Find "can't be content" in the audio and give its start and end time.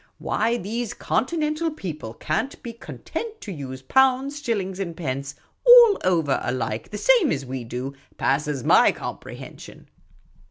2.15-3.39